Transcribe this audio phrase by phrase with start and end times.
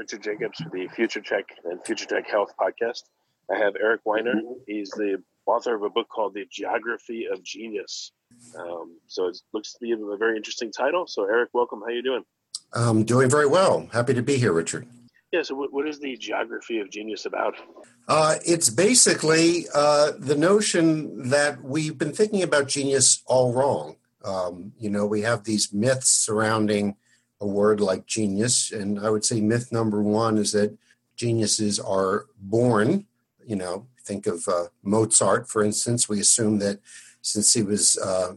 [0.00, 3.02] Richard Jacobs for the Future Tech and Future Tech Health podcast.
[3.52, 4.32] I have Eric Weiner.
[4.66, 8.10] He's the author of a book called The Geography of Genius.
[8.58, 11.06] Um, so it looks to be a very interesting title.
[11.06, 11.80] So Eric, welcome.
[11.80, 12.24] How are you doing?
[12.72, 13.90] I'm doing very well.
[13.92, 14.86] Happy to be here, Richard.
[15.32, 15.42] Yeah.
[15.42, 17.56] So what, what is the Geography of Genius about?
[18.08, 23.96] Uh, it's basically uh, the notion that we've been thinking about genius all wrong.
[24.24, 26.96] Um, you know, we have these myths surrounding
[27.40, 28.70] a word like genius.
[28.70, 30.76] And I would say myth number one is that
[31.16, 33.06] geniuses are born.
[33.46, 36.08] You know, think of uh, Mozart, for instance.
[36.08, 36.80] We assume that
[37.22, 38.34] since he was, uh,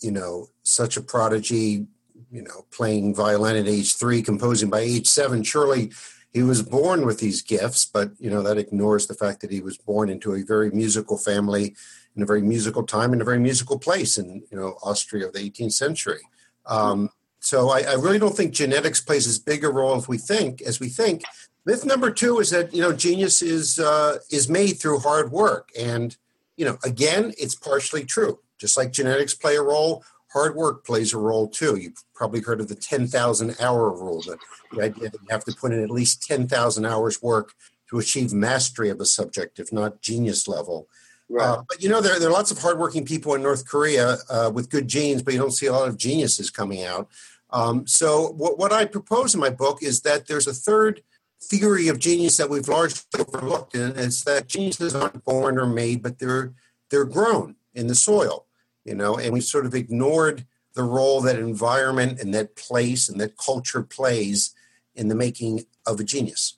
[0.00, 1.86] you know, such a prodigy,
[2.30, 5.92] you know, playing violin at age three, composing by age seven, surely
[6.32, 7.84] he was born with these gifts.
[7.84, 11.18] But, you know, that ignores the fact that he was born into a very musical
[11.18, 11.74] family
[12.16, 15.32] in a very musical time in a very musical place in, you know, Austria of
[15.32, 16.20] the 18th century.
[16.66, 20.18] Um, so I, I, really don't think genetics plays as big a role as we
[20.18, 20.60] think.
[20.60, 21.22] As we think,
[21.64, 25.70] myth number two is that you know genius is uh, is made through hard work,
[25.78, 26.16] and
[26.56, 28.38] you know again, it's partially true.
[28.58, 31.76] Just like genetics play a role, hard work plays a role too.
[31.76, 34.22] You've probably heard of the ten thousand hour rule.
[34.22, 34.38] That
[34.72, 37.54] the idea that you have to put in at least ten thousand hours work
[37.88, 40.88] to achieve mastery of a subject, if not genius level.
[41.30, 41.46] Right.
[41.46, 44.50] Uh, but you know, there, there are lots of hardworking people in North Korea uh,
[44.52, 47.08] with good genes, but you don't see a lot of geniuses coming out.
[47.52, 51.02] Um, so, what, what I propose in my book is that there's a third
[51.42, 56.02] theory of genius that we've largely overlooked, and it's that geniuses aren't born or made,
[56.02, 56.52] but they're
[56.90, 58.46] they're grown in the soil,
[58.84, 63.20] you know, and we've sort of ignored the role that environment and that place and
[63.20, 64.54] that culture plays
[64.94, 66.56] in the making of a genius.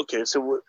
[0.00, 0.60] Okay, so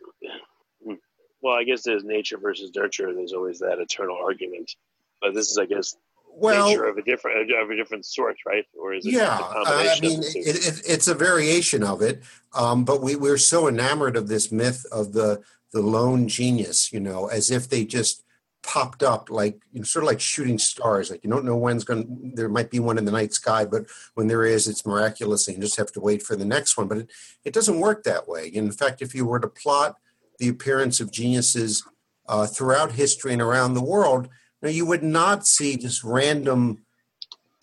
[1.41, 3.13] well, I guess there's nature versus nurture.
[3.13, 4.75] There's always that eternal argument,
[5.21, 5.97] but this is, I guess,
[6.35, 8.65] well, nature of a different of a different sort, right?
[8.79, 9.39] Or is it yeah?
[9.39, 12.23] I mean, it, it, it's a variation of it,
[12.53, 16.99] um, but we we're so enamored of this myth of the the lone genius, you
[16.99, 18.23] know, as if they just
[18.63, 21.11] popped up like you know, sort of like shooting stars.
[21.11, 22.35] Like you don't know when's going to.
[22.35, 25.57] There might be one in the night sky, but when there is, it's miraculous, and
[25.57, 26.87] you just have to wait for the next one.
[26.87, 27.11] But it,
[27.43, 28.47] it doesn't work that way.
[28.47, 29.97] In fact, if you were to plot
[30.39, 31.83] the appearance of geniuses
[32.27, 34.29] uh, throughout history and around the world
[34.63, 36.85] now, you would not see just random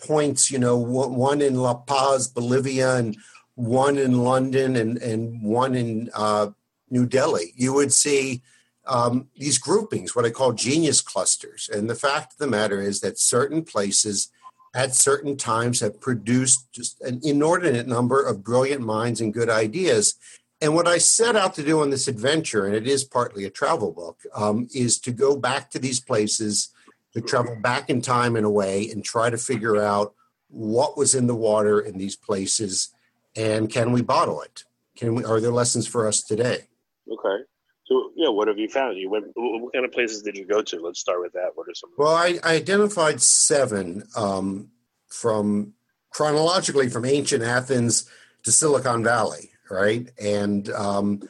[0.03, 3.17] points, you know, one in La Paz, Bolivia, and
[3.55, 6.49] one in London, and, and one in uh,
[6.91, 7.55] New Delhi.
[7.57, 8.43] You would see
[8.87, 11.71] um, these groupings, what I call genius clusters.
[11.73, 14.31] And the fact of the matter is that certain places
[14.75, 20.17] at certain times have produced just an inordinate number of brilliant minds and good ideas.
[20.61, 23.51] And what I set out to do on this adventure, and it is partly a
[23.51, 26.69] travel book, um, is to go back to these places
[27.15, 30.15] to travel back in time in a way and try to figure out
[30.49, 32.95] what was in the water in these places
[33.37, 34.65] and can we bottle it?
[34.97, 35.25] Can we?
[35.25, 36.67] Are there lessons for us today?
[37.11, 37.45] Okay.
[37.87, 38.97] So yeah, what have you found?
[38.97, 39.27] You went.
[39.35, 40.81] What kind of places did you go to?
[40.81, 41.51] Let's start with that.
[41.55, 41.91] What are some?
[41.97, 44.71] Well, I, I identified seven um,
[45.09, 45.75] from
[46.11, 48.09] chronologically from ancient Athens
[48.43, 50.09] to Silicon Valley, right?
[50.21, 51.23] And um,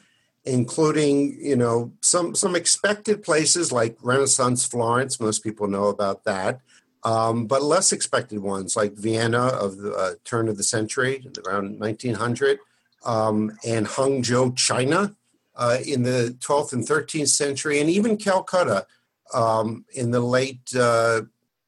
[0.45, 5.19] including you know some some expected places like Renaissance Florence.
[5.19, 6.61] Most people know about that,
[7.03, 11.79] um, but less expected ones like Vienna of the uh, turn of the century, around
[11.79, 12.59] 1900,
[13.05, 15.15] um, and Hangzhou, China,
[15.55, 18.87] uh, in the 12th and 13th century, and even Calcutta
[19.33, 21.21] um, in the late uh,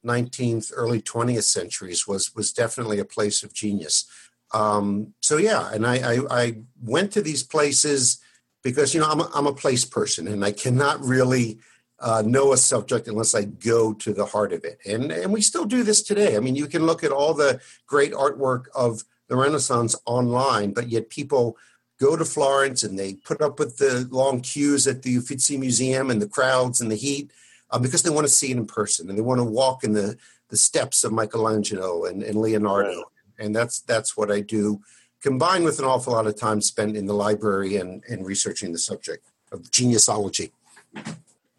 [0.06, 4.06] 19th, early 20th centuries was was definitely a place of genius.
[4.54, 8.20] Um, so yeah, and I, I, I went to these places
[8.63, 11.60] because you know I'm a, I'm a place person and I cannot really
[12.00, 14.80] uh, know a subject unless I go to the heart of it.
[14.86, 16.36] And and we still do this today.
[16.36, 20.89] I mean, you can look at all the great artwork of the Renaissance online, but
[20.89, 21.57] yet people
[22.00, 26.10] go to Florence and they put up with the long queues at the Uffizi Museum
[26.10, 27.31] and the crowds and the heat
[27.71, 29.94] uh, because they want to see it in person and they want to walk in
[29.94, 30.18] the,
[30.50, 32.89] the steps of Michelangelo and, and Leonardo.
[32.89, 33.06] Right.
[33.39, 34.81] And that's that's what I do,
[35.24, 38.78] combined with an awful lot of time spent in the library and, and researching the
[38.78, 40.52] subject of geniusology.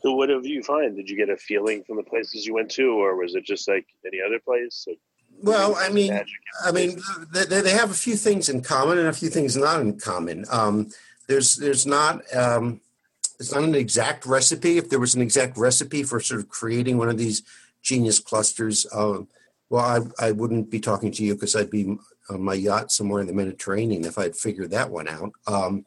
[0.03, 0.95] So, what did you find?
[0.95, 3.67] Did you get a feeling from the places you went to, or was it just
[3.67, 4.87] like any other place?
[5.43, 6.21] well, I mean,
[6.65, 7.01] I mean,
[7.33, 10.45] they, they, have a few things in common and a few things not in common.
[10.51, 10.91] Um,
[11.27, 12.83] there's there's not um,
[13.41, 14.77] it's not an exact recipe.
[14.77, 17.43] If there was an exact recipe for sort of creating one of these
[17.83, 19.29] genius clusters, um,
[19.71, 21.97] well, I, I wouldn't be talking to you because I'd be
[22.31, 25.33] on my yacht somewhere in the Mediterranean if I'd figured that one out.
[25.47, 25.87] Um,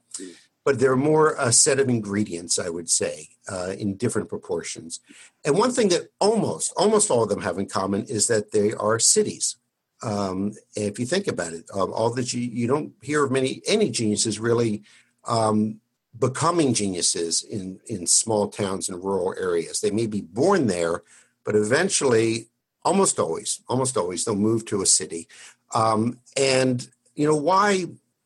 [0.68, 5.00] but there are more a set of ingredients, I would say, uh, in different proportions.
[5.46, 8.74] And one thing that almost almost all of them have in common is that they
[8.74, 9.56] are cities.
[10.04, 13.62] Um, if you think about it, um, all that you you don't hear of many
[13.66, 14.84] any geniuses really
[15.26, 15.80] um,
[16.20, 19.80] becoming geniuses in in small towns and rural areas.
[19.80, 21.04] They may be born there,
[21.46, 22.50] but eventually,
[22.84, 25.30] almost always, almost always, they'll move to a city.
[25.74, 27.86] Um, and you know why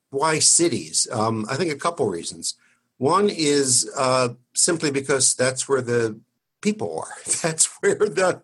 [0.10, 1.08] why cities?
[1.12, 2.56] Um, I think a couple reasons.
[2.98, 6.20] One is uh, simply because that's where the
[6.62, 7.16] people are.
[7.42, 8.44] That's where the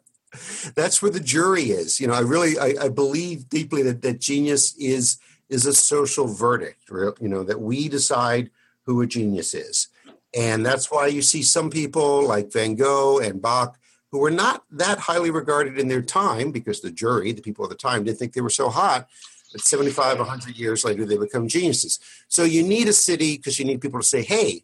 [0.76, 2.00] that's where the jury is.
[2.00, 5.18] You know, I really I, I believe deeply that that genius is
[5.50, 6.90] is a social verdict.
[6.90, 8.50] You know, that we decide
[8.84, 9.88] who a genius is,
[10.36, 13.78] and that's why you see some people like Van Gogh and Bach
[14.12, 17.70] who were not that highly regarded in their time because the jury, the people of
[17.70, 19.08] the time, didn't think they were so hot
[19.52, 22.00] but 75, 100 years later, they become geniuses.
[22.28, 24.64] So you need a city because you need people to say, hey,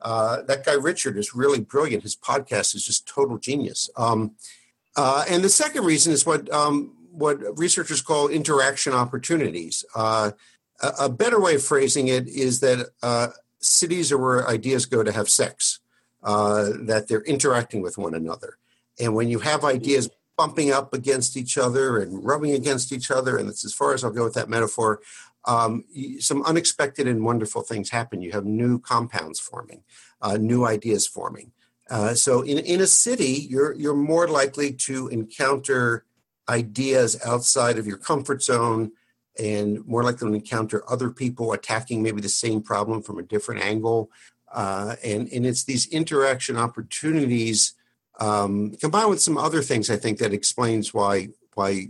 [0.00, 2.02] uh, that guy Richard is really brilliant.
[2.02, 3.88] His podcast is just total genius.
[3.96, 4.32] Um,
[4.96, 9.84] uh, and the second reason is what um, what researchers call interaction opportunities.
[9.94, 10.32] Uh,
[10.82, 13.28] a, a, better way of phrasing it is that uh,
[13.60, 15.78] cities are where ideas go to have sex,
[16.22, 18.58] uh, that they're interacting with one another.
[19.00, 23.36] And when you have ideas bumping up against each other and rubbing against each other.
[23.36, 25.00] And that's as far as I'll go with that metaphor.
[25.46, 25.84] Um,
[26.20, 28.22] some unexpected and wonderful things happen.
[28.22, 29.82] You have new compounds forming,
[30.22, 31.52] uh, new ideas forming.
[31.90, 36.06] Uh, so in, in a city, you're you're more likely to encounter
[36.48, 38.92] ideas outside of your comfort zone
[39.38, 43.62] and more likely to encounter other people attacking maybe the same problem from a different
[43.62, 44.10] angle.
[44.50, 47.74] Uh, and, and it's these interaction opportunities
[48.20, 51.88] um, combined with some other things, I think that explains why why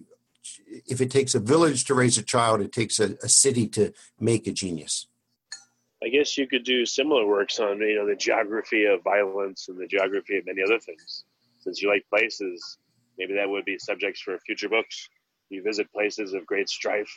[0.87, 3.93] if it takes a village to raise a child, it takes a, a city to
[4.19, 5.07] make a genius.
[6.03, 9.79] I guess you could do similar works on you know the geography of violence and
[9.79, 11.25] the geography of many other things.
[11.61, 12.79] Since you like places,
[13.17, 15.09] maybe that would be subjects for future books.
[15.49, 17.11] You visit places of great strife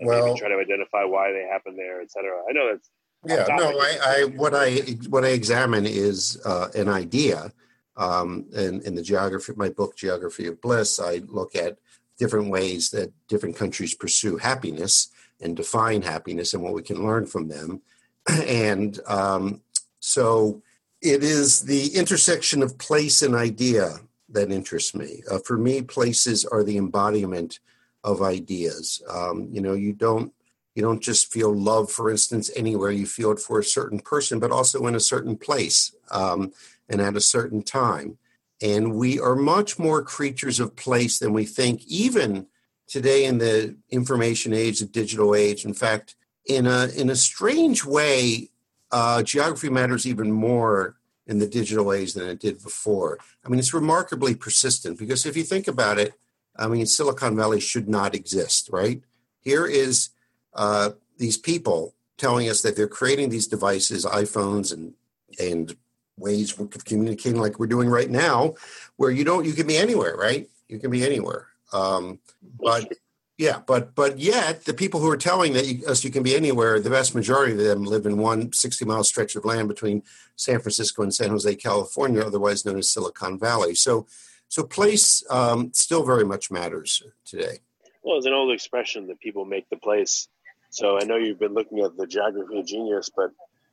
[0.00, 2.30] and well, maybe try to identify why they happen there, etc.
[2.48, 2.90] I know that's
[3.24, 3.46] yeah.
[3.56, 4.76] No, I, I what I
[5.08, 7.52] what I examine is uh, an idea
[7.96, 11.78] um, and in the geography, my book, Geography of Bliss, I look at
[12.18, 15.08] different ways that different countries pursue happiness
[15.40, 17.82] and define happiness and what we can learn from them.
[18.46, 19.62] And um,
[19.98, 20.62] so
[21.00, 23.96] it is the intersection of place and idea
[24.28, 25.22] that interests me.
[25.30, 27.58] Uh, for me, places are the embodiment
[28.04, 29.02] of ideas.
[29.08, 30.32] Um, you know, you don't
[30.74, 32.90] you don't just feel love, for instance, anywhere.
[32.90, 35.94] You feel it for a certain person, but also in a certain place.
[36.10, 36.52] Um,
[36.92, 38.18] and at a certain time.
[38.62, 42.46] And we are much more creatures of place than we think, even
[42.86, 45.64] today in the information age, the digital age.
[45.64, 46.14] In fact,
[46.46, 48.50] in a in a strange way,
[48.92, 50.96] uh, geography matters even more
[51.26, 53.18] in the digital age than it did before.
[53.44, 56.12] I mean, it's remarkably persistent because if you think about it,
[56.56, 59.00] I mean, Silicon Valley should not exist, right?
[59.40, 60.10] Here is
[60.54, 64.94] uh, these people telling us that they're creating these devices, iPhones and
[65.40, 65.76] and
[66.18, 68.54] ways of communicating like we're doing right now,
[68.96, 70.48] where you don't you can be anywhere, right?
[70.68, 71.48] You can be anywhere.
[71.72, 72.18] Um,
[72.60, 72.92] but
[73.38, 76.36] yeah, but but yet the people who are telling that you, us you can be
[76.36, 80.02] anywhere, the vast majority of them live in one 60 mile stretch of land between
[80.36, 83.74] San Francisco and San Jose, California, otherwise known as Silicon Valley.
[83.74, 84.06] So
[84.48, 87.60] so place um, still very much matters today.
[88.02, 90.28] Well, it's an old expression that people make the place.
[90.70, 93.30] So I know you've been looking at the geography of genius, but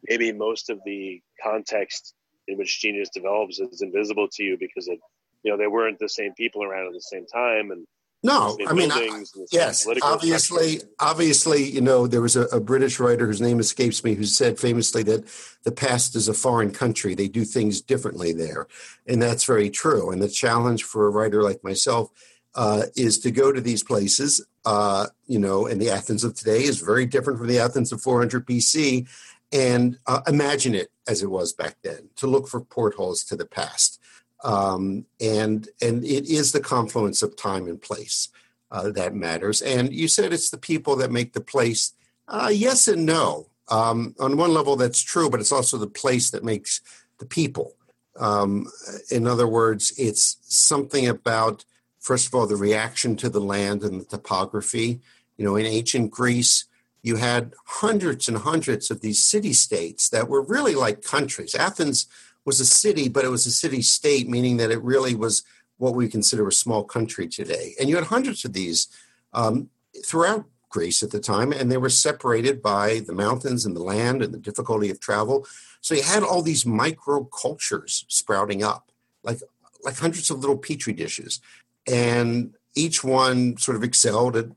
[0.08, 2.14] maybe most of the context
[2.50, 5.00] in which genius develops is invisible to you because it,
[5.44, 7.86] you know, they weren't the same people around at the same time and
[8.22, 13.26] no, I mean, I, yes, obviously, obviously, you know, there was a, a, British writer
[13.26, 15.26] whose name escapes me who said famously that
[15.64, 17.16] the past is a foreign country.
[17.16, 18.68] They do things differently there.
[19.08, 20.12] And that's very true.
[20.12, 22.10] And the challenge for a writer like myself
[22.56, 26.64] uh, is to go to these places uh, you know, and the Athens of today
[26.64, 29.08] is very different from the Athens of 400 BC.
[29.52, 33.46] And uh, imagine it as it was back then to look for portholes to the
[33.46, 34.00] past.
[34.44, 38.30] Um, and and it is the confluence of time and place
[38.72, 39.62] uh, that matters.
[39.62, 41.94] And you said it's the people that make the place.
[42.28, 43.48] Uh, yes and no.
[43.70, 46.82] Um, on one level, that's true, but it's also the place that makes
[47.20, 47.76] the people.
[48.20, 48.68] Um,
[49.12, 51.66] in other words, it's something about
[52.00, 55.02] first of all, the reaction to the land and the topography.
[55.38, 56.66] You know, in ancient Greece,
[57.02, 61.56] you had hundreds and hundreds of these city states that were really like countries.
[61.56, 62.08] Athens
[62.46, 65.44] was a city, but it was a city state, meaning that it really was
[65.78, 67.74] what we consider a small country today.
[67.80, 68.88] And you had hundreds of these
[69.34, 69.70] um,
[70.06, 74.22] throughout Greece at the time, and they were separated by the mountains and the land
[74.22, 75.48] and the difficulty of travel.
[75.82, 78.92] So you had all these micro cultures sprouting up,
[79.24, 79.40] like
[79.82, 81.40] like hundreds of little petri dishes
[81.88, 84.48] and each one sort of excelled at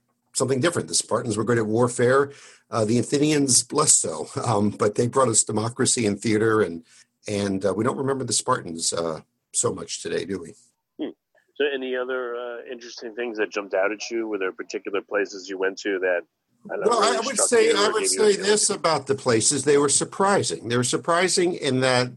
[0.42, 0.88] something different.
[0.88, 2.32] The Spartans were good at warfare,
[2.68, 6.82] uh, the Athenians less so, um, but they brought us democracy and theater, and
[7.28, 9.20] and uh, we don't remember the Spartans uh,
[9.52, 10.54] so much today, do we?
[11.00, 11.14] Hmm.
[11.54, 14.26] So, any other uh, interesting things that jumped out at you?
[14.26, 16.22] Were there particular places you went to that?
[16.70, 19.88] I well, really I would say I would say this about the places: they were
[19.88, 20.68] surprising.
[20.68, 22.11] They were surprising in that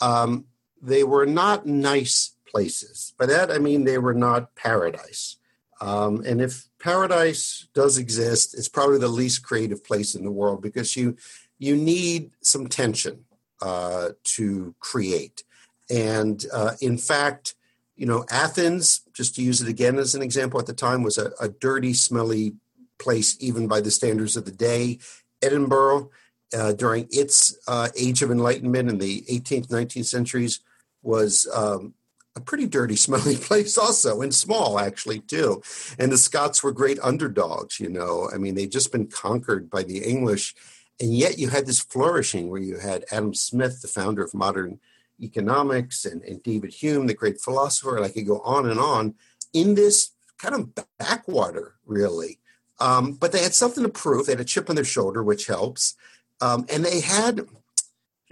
[0.00, 0.44] um,
[0.80, 3.12] they were not nice places.
[3.18, 5.36] By that, I mean they were not paradise.
[5.82, 10.62] Um, and if paradise does exist, it's probably the least creative place in the world
[10.62, 11.16] because you
[11.58, 13.24] you need some tension
[13.60, 15.42] uh, to create.
[15.90, 17.54] And uh, in fact,
[17.96, 21.18] you know, Athens, just to use it again as an example, at the time was
[21.18, 22.54] a, a dirty, smelly
[22.98, 24.98] place, even by the standards of the day.
[25.42, 26.10] Edinburgh,
[26.56, 30.60] uh, during its uh, age of enlightenment in the 18th, 19th centuries,
[31.02, 31.94] was um,
[32.36, 35.62] a pretty dirty, smelly place, also, and small, actually, too.
[35.98, 38.28] And the Scots were great underdogs, you know.
[38.32, 40.54] I mean, they'd just been conquered by the English.
[41.00, 44.78] And yet you had this flourishing where you had Adam Smith, the founder of modern
[45.20, 49.14] economics, and, and David Hume, the great philosopher, and I could go on and on
[49.52, 52.38] in this kind of backwater, really.
[52.80, 54.26] Um, but they had something to prove.
[54.26, 55.94] They had a chip on their shoulder, which helps.
[56.40, 57.46] Um, and they had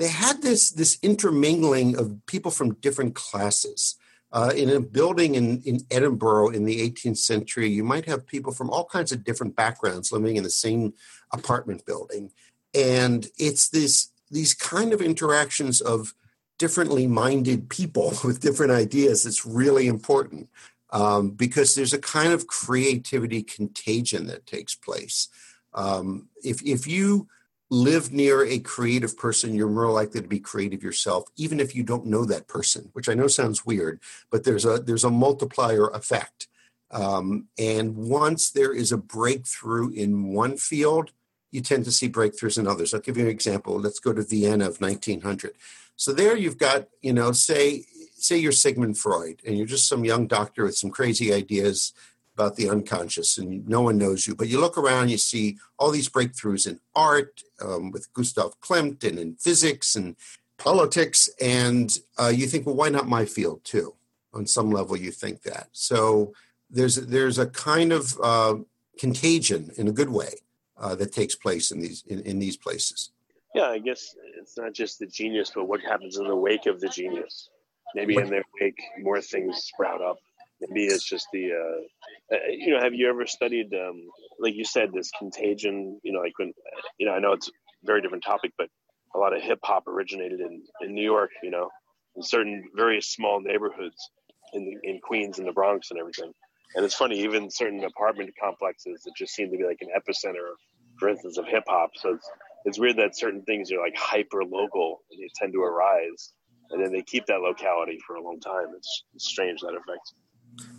[0.00, 3.96] they had this this intermingling of people from different classes.
[4.32, 8.52] Uh, in a building in, in Edinburgh in the 18th century, you might have people
[8.52, 10.94] from all kinds of different backgrounds living in the same
[11.32, 12.30] apartment building.
[12.72, 16.14] And it's this these kind of interactions of
[16.58, 20.48] differently minded people with different ideas that's really important
[20.90, 25.28] um, because there's a kind of creativity contagion that takes place.
[25.74, 27.28] Um, if, if you
[27.70, 31.84] live near a creative person, you're more likely to be creative yourself, even if you
[31.84, 34.00] don't know that person, which I know sounds weird,
[34.30, 36.48] but there's a there's a multiplier effect.
[36.90, 41.12] Um, and once there is a breakthrough in one field,
[41.52, 42.92] you tend to see breakthroughs in others.
[42.92, 43.78] I'll give you an example.
[43.78, 45.52] Let's go to Vienna of 1900.
[45.94, 47.84] So there you've got, you know, say
[48.16, 51.92] say you're Sigmund Freud and you're just some young doctor with some crazy ideas
[52.40, 54.34] about the unconscious and no one knows you.
[54.34, 59.04] But you look around, you see all these breakthroughs in art um, with Gustav Klimt
[59.04, 60.16] and in physics and
[60.56, 61.28] politics.
[61.40, 63.94] And uh, you think, well, why not my field too?
[64.32, 65.68] On some level, you think that.
[65.72, 66.32] So
[66.70, 68.54] there's, there's a kind of uh,
[68.98, 70.32] contagion in a good way
[70.78, 73.10] uh, that takes place in these, in, in these places.
[73.54, 76.80] Yeah, I guess it's not just the genius, but what happens in the wake of
[76.80, 77.50] the genius.
[77.94, 80.18] Maybe in their wake, more things sprout up
[80.60, 84.00] maybe it's just the uh, uh, you know have you ever studied um,
[84.38, 86.52] like you said this contagion you know like when
[86.98, 87.52] you know i know it's a
[87.84, 88.68] very different topic but
[89.14, 91.68] a lot of hip hop originated in in new york you know
[92.16, 94.10] in certain very small neighborhoods
[94.52, 96.32] in in queens and the bronx and everything.
[96.74, 100.54] And it's funny even certain apartment complexes that just seem to be like an epicenter
[100.98, 101.90] for instance of hip hop.
[101.96, 102.30] So it's
[102.64, 106.32] it's weird that certain things are like hyper local and they tend to arise
[106.70, 108.66] and then they keep that locality for a long time.
[108.76, 110.12] It's, it's strange that effect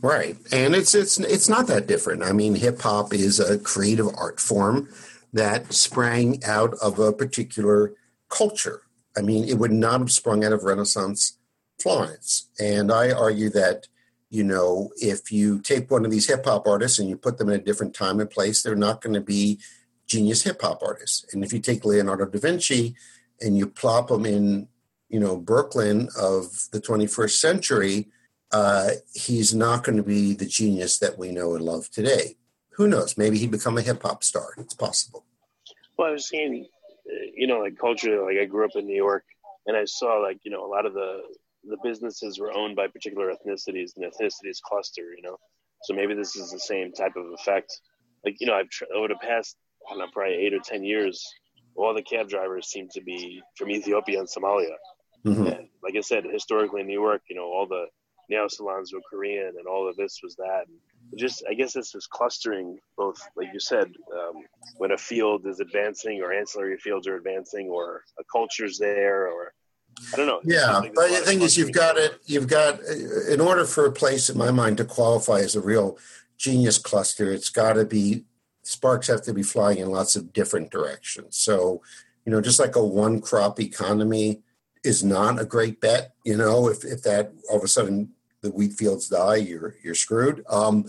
[0.02, 0.36] Right.
[0.52, 2.24] And it's it's it's not that different.
[2.24, 4.90] I mean, hip hop is a creative art form
[5.34, 7.94] that sprang out of a particular
[8.30, 8.82] culture.
[9.18, 11.38] I mean, it would not have sprung out of Renaissance
[11.80, 12.50] Florence.
[12.60, 13.88] And I argue that,
[14.30, 17.50] you know, if you take one of these hip hop artists and you put them
[17.50, 19.60] in a different time and place, they're not going to be
[20.08, 21.26] genius hip hop artists.
[21.34, 22.96] And if you take Leonardo da Vinci
[23.40, 24.68] and you plop them in,
[25.10, 28.08] you know, Brooklyn of the 21st century,
[28.52, 32.36] uh, he's not going to be the genius that we know and love today.
[32.72, 33.18] Who knows?
[33.18, 34.54] Maybe he'd become a hip hop star.
[34.58, 35.26] It's possible.
[35.98, 36.66] Well, I was seeing,
[37.08, 38.24] uh, you know, like culture.
[38.24, 39.24] Like I grew up in New York,
[39.66, 41.22] and I saw like you know a lot of the
[41.64, 45.14] the businesses were owned by particular ethnicities, and ethnicities cluster.
[45.16, 45.38] You know,
[45.84, 47.72] so maybe this is the same type of effect.
[48.26, 51.26] like you know, I've over the past I don't know, probably eight or ten years,
[51.76, 54.76] all the cab drivers seem to be from Ethiopia and Somalia.
[55.26, 55.48] Mm-hmm.
[55.48, 57.86] And like I said, historically in New York, you know, all the
[58.32, 60.64] nail salons were Korean, and all of this was that.
[60.68, 64.44] And just, I guess, this is clustering both, like you said, um,
[64.78, 69.54] when a field is advancing, or ancillary fields are advancing, or a culture's there, or
[70.14, 70.42] I don't know.
[70.44, 72.20] Yeah, like but the thing is, you've got it.
[72.26, 72.80] You've got,
[73.30, 75.98] in order for a place, in my mind, to qualify as a real
[76.38, 78.24] genius cluster, it's got to be
[78.64, 81.38] sparks have to be flying in lots of different directions.
[81.38, 81.82] So,
[82.26, 84.42] you know, just like a one crop economy
[84.84, 86.14] is not a great bet.
[86.24, 88.12] You know, if if that all of a sudden
[88.42, 90.44] the wheat fields die, you're you're screwed.
[90.50, 90.86] Um,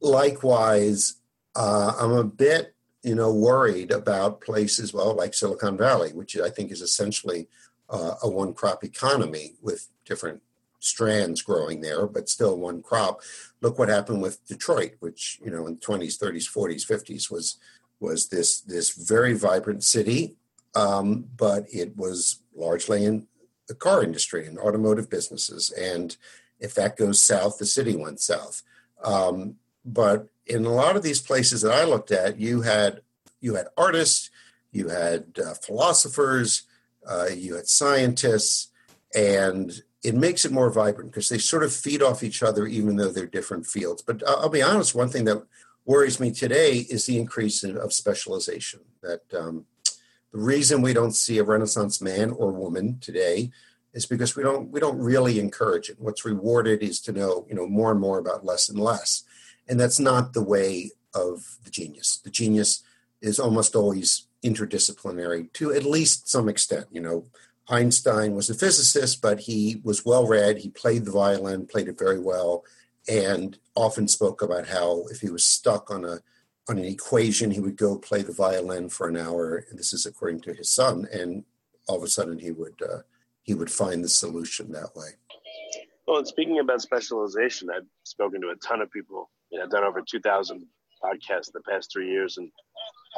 [0.00, 1.14] likewise,
[1.54, 6.50] uh, I'm a bit you know worried about places well like Silicon Valley, which I
[6.50, 7.48] think is essentially
[7.90, 10.42] uh, a one crop economy with different
[10.80, 13.20] strands growing there, but still one crop.
[13.60, 17.58] Look what happened with Detroit, which you know in 20s, 30s, 40s, 50s was
[18.00, 20.36] was this this very vibrant city,
[20.74, 23.26] um, but it was largely in
[23.68, 25.70] the car industry and automotive businesses.
[25.70, 26.16] And
[26.60, 28.62] if that goes south, the city went south.
[29.02, 33.00] Um, but in a lot of these places that I looked at, you had
[33.40, 34.30] you had artists,
[34.72, 36.62] you had uh, philosophers,
[37.08, 38.68] uh, you had scientists,
[39.14, 42.96] and it makes it more vibrant because they sort of feed off each other, even
[42.96, 44.02] though they're different fields.
[44.02, 45.42] But I'll be honest, one thing that
[45.84, 48.80] worries me today is the increase in, of specialization.
[49.02, 49.66] That um,
[50.32, 53.50] the reason we don't see a Renaissance man or woman today
[53.98, 55.96] is because we don't we don't really encourage it.
[55.98, 59.24] What's rewarded is to know you know more and more about less and less,
[59.68, 62.20] and that's not the way of the genius.
[62.22, 62.84] The genius
[63.20, 66.86] is almost always interdisciplinary to at least some extent.
[66.92, 67.26] You know,
[67.68, 70.58] Einstein was a physicist, but he was well read.
[70.58, 72.62] He played the violin, played it very well,
[73.08, 76.20] and often spoke about how if he was stuck on a
[76.68, 79.64] on an equation, he would go play the violin for an hour.
[79.68, 81.42] And this is according to his son, and
[81.88, 83.00] all of a sudden he would uh,
[83.48, 85.08] he would find the solution that way.
[86.06, 89.30] Well, and speaking about specialization, I've spoken to a ton of people.
[89.50, 90.66] You know, I've done over two thousand
[91.02, 92.50] podcasts in the past three years, and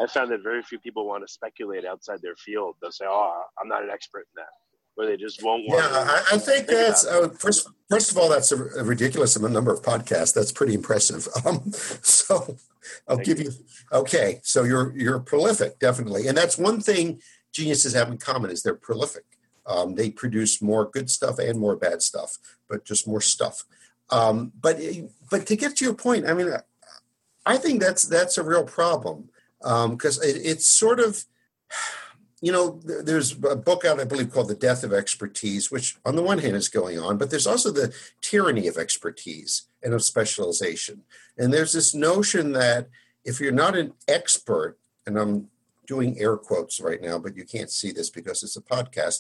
[0.01, 2.77] I found that very few people want to speculate outside their field.
[2.81, 5.69] They'll say, "Oh, I'm not an expert in that," or they just won't.
[5.69, 7.69] Want yeah, I, I, think, think that's uh, first.
[7.91, 10.33] First of all, that's a, a, ridiculous number of podcasts.
[10.33, 11.27] That's pretty impressive.
[11.45, 12.57] Um, so,
[13.09, 13.47] I'll Thank give you.
[13.47, 13.53] you.
[13.93, 17.21] Okay, so you're you're prolific, definitely, and that's one thing
[17.53, 19.25] geniuses have in common is they're prolific.
[19.67, 23.65] Um, they produce more good stuff and more bad stuff, but just more stuff.
[24.11, 24.81] Um, but
[25.31, 26.53] but to get to your point, I mean,
[27.47, 29.29] I think that's that's a real problem
[29.61, 31.25] because um, it, it's sort of
[32.41, 36.17] you know there's a book out i believe called the death of expertise which on
[36.17, 40.03] the one hand is going on but there's also the tyranny of expertise and of
[40.03, 41.03] specialization
[41.37, 42.89] and there's this notion that
[43.25, 45.49] if you're not an expert and i'm
[45.93, 49.19] doing air quotes right now but you can't see this because it's a podcast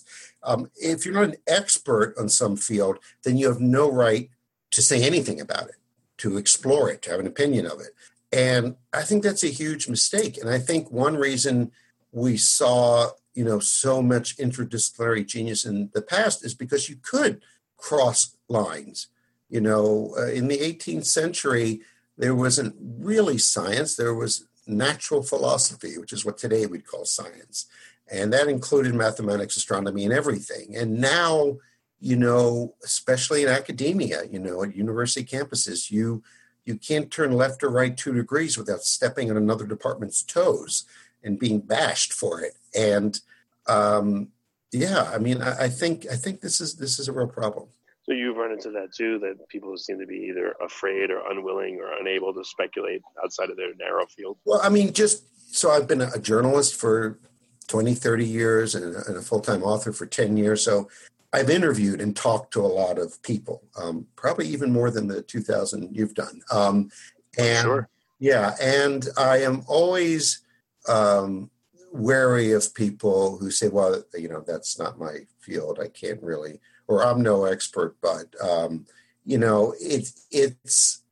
[0.48, 4.30] um, if you're not an expert on some field then you have no right
[4.70, 5.78] to say anything about it
[6.16, 7.92] to explore it to have an opinion of it
[8.32, 10.38] and I think that's a huge mistake.
[10.38, 11.72] And I think one reason
[12.12, 17.42] we saw, you know, so much interdisciplinary genius in the past is because you could
[17.76, 19.08] cross lines.
[19.48, 21.80] You know, uh, in the 18th century,
[22.16, 27.66] there wasn't really science, there was natural philosophy, which is what today we'd call science.
[28.10, 30.76] And that included mathematics, astronomy, and everything.
[30.76, 31.58] And now,
[32.00, 36.22] you know, especially in academia, you know, at university campuses, you
[36.64, 40.84] you can't turn left or right two degrees without stepping on another department's toes
[41.22, 42.52] and being bashed for it.
[42.74, 43.18] And
[43.66, 44.28] um,
[44.72, 47.68] yeah, I mean, I, I, think I think this is this is a real problem.
[48.10, 51.78] So you've run into that too, that people seem to be either afraid or unwilling
[51.78, 54.36] or unable to speculate outside of their narrow field.
[54.44, 55.22] Well, I mean, just
[55.54, 57.20] so I've been a journalist for
[57.68, 60.64] 20, 30 years and a, and a full-time author for 10 years.
[60.64, 60.88] So
[61.32, 65.22] I've interviewed and talked to a lot of people, um, probably even more than the
[65.22, 66.40] 2,000 you've done.
[66.50, 66.90] Um,
[67.38, 67.88] and sure.
[68.18, 70.42] yeah, and I am always
[70.88, 71.48] um,
[71.92, 75.78] wary of people who say, "Well, you know, that's not my field.
[75.80, 76.58] I can't really,"
[76.90, 78.86] or "I'm no expert." But um,
[79.24, 81.02] you know, it's it's.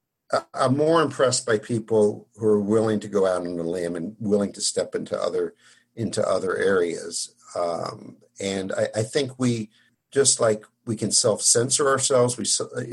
[0.53, 4.15] I'm more impressed by people who are willing to go out on a limb and
[4.19, 5.55] willing to step into other
[5.97, 7.35] into other areas.
[7.57, 9.71] Um, and I, I think we
[10.11, 12.37] just like we can self censor ourselves.
[12.37, 12.45] We,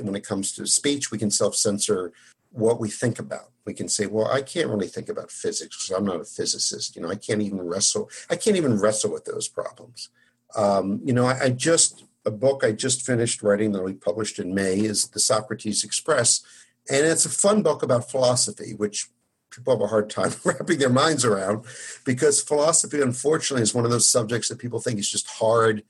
[0.01, 2.13] when it comes to speech, we can self censor
[2.51, 3.51] what we think about.
[3.65, 6.95] We can say, well, I can't really think about physics because I'm not a physicist.
[6.95, 8.09] You know, I can't even wrestle.
[8.29, 10.09] I can't even wrestle with those problems.
[10.55, 14.39] Um, you know, I, I just a book I just finished writing that we published
[14.39, 16.43] in May is the Socrates Express,
[16.89, 19.07] and it's a fun book about philosophy, which
[19.51, 21.65] people have a hard time wrapping their minds around
[22.03, 25.83] because philosophy, unfortunately, is one of those subjects that people think is just hard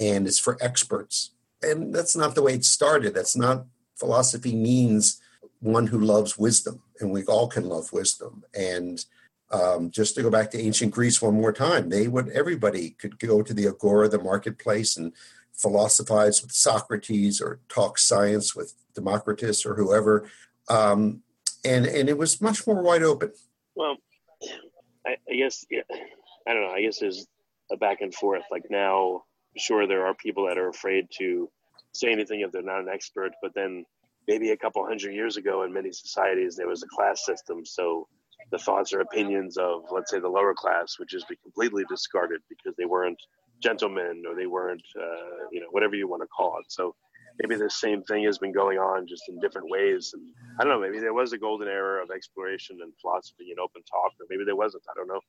[0.00, 1.30] and it's for experts.
[1.62, 3.14] And that's not the way it started.
[3.14, 5.20] That's not philosophy means
[5.60, 8.42] one who loves wisdom, and we all can love wisdom.
[8.52, 9.04] And
[9.52, 13.18] um, just to go back to ancient Greece one more time, they would everybody could
[13.18, 15.12] go to the agora, the marketplace, and
[15.54, 20.28] philosophize with Socrates or talk science with Democritus or whoever.
[20.68, 21.22] Um,
[21.64, 23.32] and and it was much more wide open.
[23.74, 23.96] Well,
[25.06, 25.82] I, I guess yeah,
[26.46, 26.72] I don't know.
[26.72, 27.26] I guess there's
[27.70, 28.42] a back and forth.
[28.50, 29.24] Like now,
[29.56, 31.50] sure, there are people that are afraid to
[31.92, 33.32] say anything if they're not an expert.
[33.40, 33.84] But then
[34.26, 37.64] maybe a couple hundred years ago, in many societies, there was a class system.
[37.64, 38.08] So
[38.50, 42.74] the thoughts or opinions of, let's say, the lower class just be completely discarded because
[42.76, 43.20] they weren't
[43.62, 46.66] gentlemen or they weren't, uh, you know, whatever you want to call it.
[46.68, 46.94] So
[47.40, 50.12] maybe the same thing has been going on just in different ways.
[50.14, 50.22] And
[50.58, 53.82] I don't know, maybe there was a golden era of exploration and philosophy and open
[53.82, 54.82] talk, or maybe there wasn't.
[54.90, 55.20] I don't know.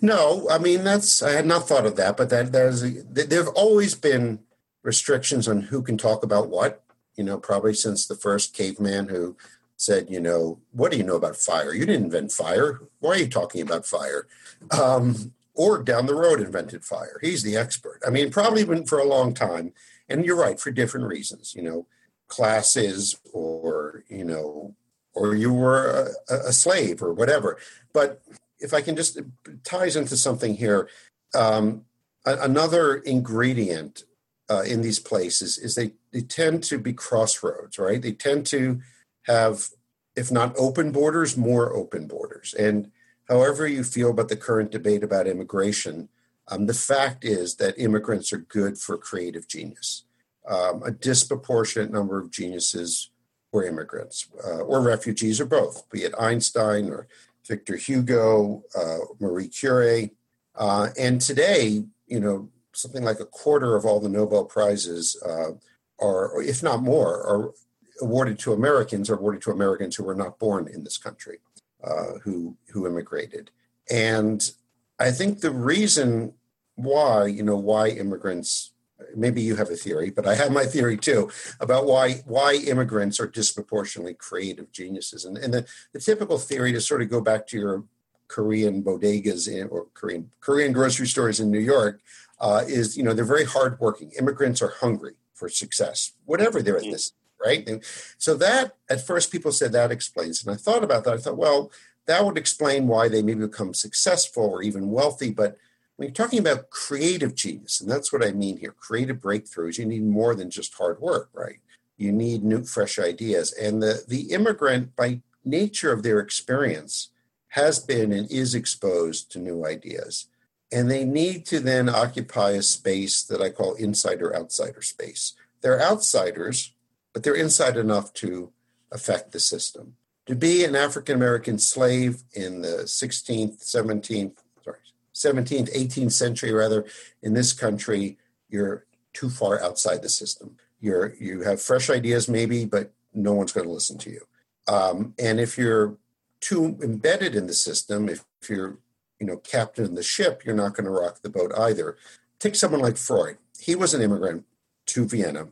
[0.00, 3.94] No, I mean that's I had not thought of that, but that there's there've always
[3.94, 4.40] been
[4.82, 6.82] restrictions on who can talk about what.
[7.16, 9.36] You know, probably since the first caveman who
[9.76, 11.74] said, you know, what do you know about fire?
[11.74, 12.80] You didn't invent fire.
[13.00, 14.26] Why are you talking about fire?
[14.70, 17.18] Um, or down the road invented fire.
[17.20, 18.00] He's the expert.
[18.06, 19.72] I mean, probably been for a long time
[20.12, 21.86] and you're right for different reasons you know
[22.28, 24.74] classes or you know
[25.14, 27.58] or you were a, a slave or whatever
[27.92, 28.22] but
[28.60, 29.18] if i can just
[29.64, 30.88] ties into something here
[31.34, 31.84] um,
[32.26, 34.04] another ingredient
[34.50, 38.80] uh, in these places is they, they tend to be crossroads right they tend to
[39.22, 39.68] have
[40.14, 42.90] if not open borders more open borders and
[43.28, 46.08] however you feel about the current debate about immigration
[46.48, 50.04] um, the fact is that immigrants are good for creative genius.
[50.48, 53.10] Um, a disproportionate number of geniuses
[53.52, 57.06] were immigrants uh, or refugees or both, be it Einstein or
[57.46, 60.12] Victor Hugo, uh, Marie Curie.
[60.54, 65.52] Uh, and today, you know, something like a quarter of all the Nobel Prizes uh,
[66.00, 67.52] are, if not more, are
[68.00, 71.38] awarded to Americans or awarded to Americans who were not born in this country,
[71.84, 73.50] uh, who who immigrated.
[73.90, 74.50] And
[74.98, 76.34] I think the reason
[76.76, 78.72] why, you know, why immigrants
[79.16, 83.20] maybe you have a theory, but I have my theory too about why why immigrants
[83.20, 85.24] are disproportionately creative geniuses.
[85.24, 87.84] And, and the, the typical theory to sort of go back to your
[88.28, 92.00] Korean bodegas in, or Korean Korean grocery stores in New York
[92.40, 94.10] uh, is you know they're very hardworking.
[94.18, 97.12] Immigrants are hungry for success, whatever their ethnicity,
[97.44, 97.66] right?
[97.68, 97.82] And
[98.18, 101.14] so that at first people said that explains, and I thought about that.
[101.14, 101.70] I thought, well,
[102.06, 105.30] that would explain why they maybe become successful or even wealthy.
[105.30, 105.56] But
[105.96, 109.86] when you're talking about creative genius, and that's what I mean here, creative breakthroughs, you
[109.86, 111.60] need more than just hard work, right?
[111.96, 113.52] You need new, fresh ideas.
[113.52, 117.10] And the, the immigrant, by nature of their experience,
[117.48, 120.26] has been and is exposed to new ideas.
[120.72, 125.34] And they need to then occupy a space that I call insider outsider space.
[125.60, 126.72] They're outsiders,
[127.12, 128.52] but they're inside enough to
[128.90, 129.96] affect the system
[130.26, 134.78] to be an African American slave in the 16th, 17th, sorry,
[135.14, 136.84] 17th, 18th century, rather,
[137.22, 140.56] in this country, you're too far outside the system.
[140.80, 144.26] You're you have fresh ideas, maybe, but no one's going to listen to you.
[144.68, 145.96] Um, and if you're
[146.40, 148.78] too embedded in the system, if, if you're
[149.18, 151.96] you know captain of the ship, you're not going to rock the boat either.
[152.38, 153.38] Take someone like Freud.
[153.58, 154.44] He was an immigrant
[154.86, 155.48] to Vienna,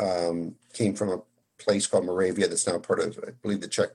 [0.00, 1.22] um, came from a
[1.58, 3.90] place called Moravia that's now part of, I believe, the Czech,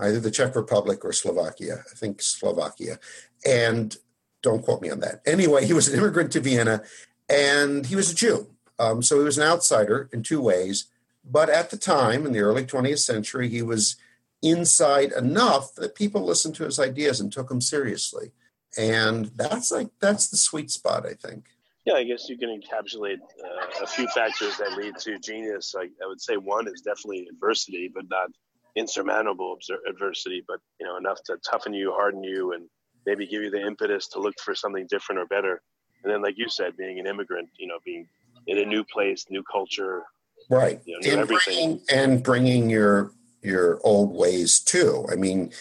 [0.00, 1.84] either the Czech Republic or Slovakia.
[1.90, 2.98] I think Slovakia.
[3.46, 3.96] And
[4.42, 5.22] don't quote me on that.
[5.26, 6.82] Anyway, he was an immigrant to Vienna
[7.28, 8.48] and he was a Jew.
[8.78, 10.86] Um, so he was an outsider in two ways.
[11.24, 13.96] But at the time, in the early 20th century, he was
[14.42, 18.32] inside enough that people listened to his ideas and took him seriously.
[18.76, 21.50] And that's like, that's the sweet spot, I think.
[21.84, 25.74] Yeah, I guess you can encapsulate uh, a few factors that lead to genius.
[25.76, 28.30] I, I would say one is definitely adversity, but not
[28.76, 32.68] insurmountable adversity, but you know enough to toughen you, harden you, and
[33.04, 35.60] maybe give you the impetus to look for something different or better.
[36.04, 38.06] And then, like you said, being an immigrant, you know, being
[38.46, 40.02] in a new place, new culture,
[40.50, 45.04] right, you know, and everything, bringing, and bringing your your old ways too.
[45.10, 45.52] I mean,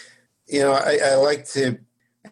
[0.48, 1.80] you know, I, I like to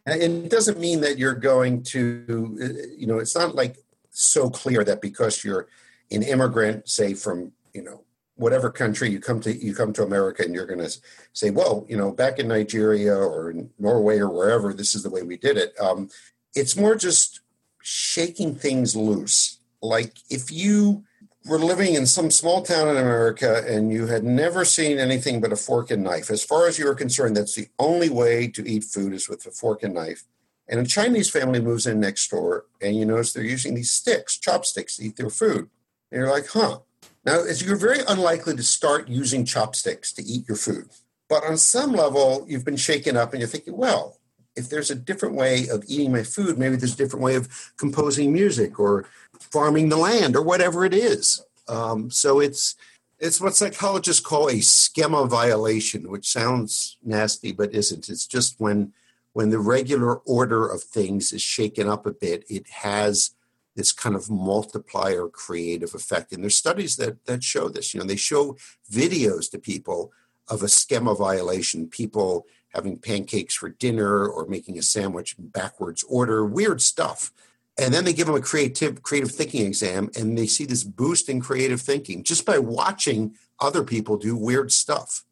[0.06, 2.58] it doesn't mean that you're going to,
[2.98, 3.78] you know, it's not like
[4.12, 5.68] so clear that because you're
[6.12, 8.04] an immigrant, say from, you know,
[8.36, 10.98] whatever country you come to, you come to America and you're going to
[11.34, 15.10] say, well, you know, back in Nigeria or in Norway or wherever, this is the
[15.10, 15.74] way we did it.
[15.80, 16.10] Um,
[16.56, 17.42] it's more just
[17.82, 19.60] shaking things loose.
[19.82, 21.04] Like if you
[21.46, 25.54] were living in some small town in America and you had never seen anything but
[25.54, 28.68] a fork and knife, as far as you were concerned, that's the only way to
[28.68, 30.24] eat food is with a fork and knife.
[30.68, 34.38] And a Chinese family moves in next door and you notice they're using these sticks,
[34.38, 35.70] chopsticks, to eat their food.
[36.12, 36.80] And you're like, huh.
[37.26, 40.90] Now, you're very unlikely to start using chopsticks to eat your food.
[41.28, 44.20] But on some level, you've been shaken up and you're thinking, well,
[44.56, 47.74] if there's a different way of eating my food, maybe there's a different way of
[47.78, 49.06] composing music or
[49.40, 51.42] farming the land or whatever it is.
[51.68, 52.76] Um, so it's
[53.20, 58.10] it's what psychologists call a schema violation, which sounds nasty but isn't.
[58.10, 58.94] It's just when
[59.34, 63.32] when the regular order of things is shaken up a bit, it has
[63.76, 66.34] this kind of multiplier creative effect.
[66.34, 67.94] And there's studies that that show this.
[67.94, 68.58] You know, they show
[68.92, 70.12] videos to people
[70.48, 76.46] of a schema violation, people having pancakes for dinner or making a sandwich backwards order,
[76.46, 77.32] weird stuff.
[77.80, 81.30] And then they give them a creative creative thinking exam and they see this boost
[81.30, 85.24] in creative thinking just by watching other people do weird stuff.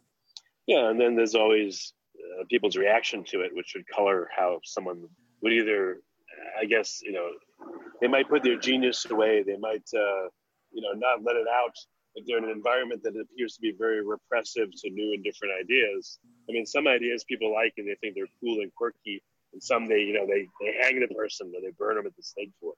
[0.66, 5.08] Yeah, and then there's always uh, people's reaction to it, which would color how someone
[5.42, 6.02] would either,
[6.60, 7.30] I guess, you know,
[8.02, 10.28] they might put their genius away, they might, uh,
[10.72, 11.76] you know, not let it out
[12.16, 15.54] if they're in an environment that appears to be very repressive to new and different
[15.60, 16.20] ideas.
[16.50, 19.24] I mean, some ideas people like and they think they're cool and quirky,
[19.58, 22.16] and some they, you know, they they hang the person or they burn them at
[22.16, 22.74] the stake for.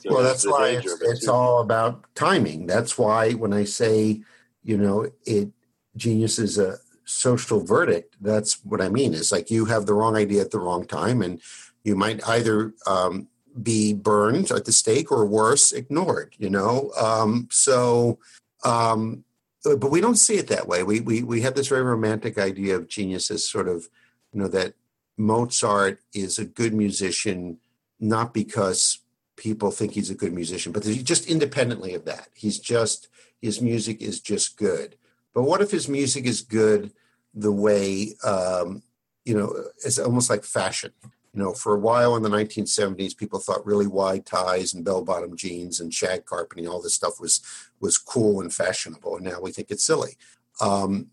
[0.00, 2.66] So well, that's why it's, it's all about timing.
[2.66, 4.22] That's why when I say,
[4.62, 5.48] you know, it
[5.96, 8.16] genius is a social verdict.
[8.20, 9.14] That's what I mean.
[9.14, 11.40] Is like you have the wrong idea at the wrong time, and
[11.84, 13.28] you might either um,
[13.62, 16.34] be burned at the stake or worse, ignored.
[16.38, 18.18] You know, um, so
[18.62, 19.24] um,
[19.64, 20.82] but we don't see it that way.
[20.82, 23.88] We we we have this very romantic idea of genius as sort of
[24.32, 24.74] you know that
[25.18, 27.58] Mozart is a good musician
[28.00, 29.00] not because
[29.36, 32.28] people think he's a good musician, but just independently of that.
[32.34, 33.08] He's just
[33.40, 34.96] his music is just good.
[35.34, 36.92] But what if his music is good
[37.34, 38.82] the way um,
[39.24, 39.52] you know
[39.84, 40.92] it's almost like fashion?
[41.34, 45.36] you know, for a while in the 1970s, people thought really wide ties and bell-bottom
[45.36, 47.40] jeans and shag carpeting, all this stuff was
[47.80, 50.16] was cool and fashionable, and now we think it's silly.
[50.60, 51.08] Um,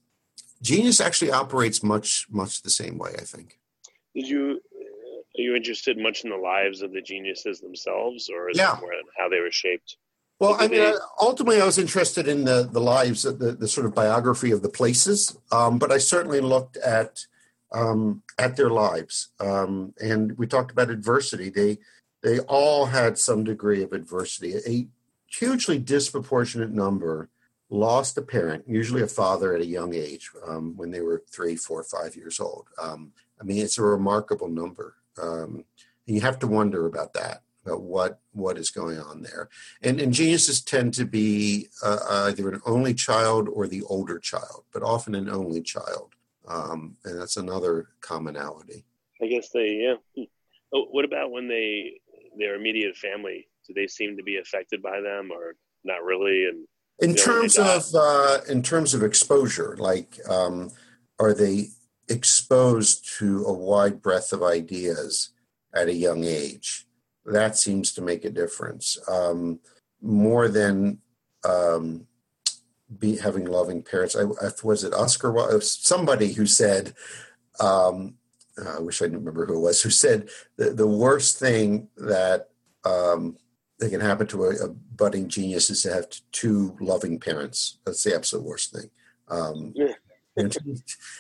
[0.62, 3.60] genius actually operates much much the same way, I think.
[4.16, 4.62] Did you
[5.38, 8.78] are you interested much in the lives of the geniuses themselves, or is yeah.
[8.78, 9.98] it more how they were shaped?
[10.40, 13.96] Well, I mean, ultimately, I was interested in the the lives, the the sort of
[13.96, 17.26] biography of the places, um, but I certainly looked at
[17.74, 19.30] um, at their lives.
[19.40, 21.50] Um, and we talked about adversity.
[21.50, 21.78] They
[22.22, 24.56] they all had some degree of adversity.
[24.68, 24.88] A
[25.28, 27.30] hugely disproportionate number
[27.70, 31.56] lost a parent, usually a father at a young age, um, when they were three,
[31.56, 32.68] four, five years old.
[33.40, 34.96] I mean, it's a remarkable number.
[35.22, 35.66] Um,
[36.08, 39.50] and you have to wonder about that, about what what is going on there.
[39.82, 44.64] And, and geniuses tend to be uh, either an only child or the older child,
[44.74, 46.16] but often an only child
[46.48, 48.86] um, and that's another commonality.
[49.22, 50.24] I guess they yeah.
[50.74, 52.02] Oh, what about when they
[52.38, 53.48] their immediate family?
[53.66, 56.48] Do they seem to be affected by them, or not really?
[56.48, 56.68] And
[57.00, 60.72] in terms of uh, in terms of exposure, like um,
[61.20, 61.68] are they
[62.10, 65.32] exposed to a wide breadth of ideas
[65.74, 66.86] at a young age?
[67.26, 69.60] That seems to make a difference um,
[70.02, 71.00] more than
[71.44, 72.08] um,
[73.00, 74.16] be having loving parents.
[74.16, 76.94] I, I was it Oscar somebody who said,
[77.60, 78.16] um,
[78.64, 82.50] I wish I didn't remember who it was, who said the, the worst thing that
[82.86, 83.38] um,
[83.80, 87.80] that can happen to a, a, budding genius is to have two loving parents.
[87.86, 88.90] That's the absolute worst thing.
[89.28, 89.94] Um, yeah.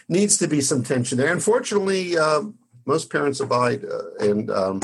[0.08, 1.32] Needs to be some tension there.
[1.32, 2.43] Unfortunately, uh,
[2.86, 4.82] most parents abide uh, and um,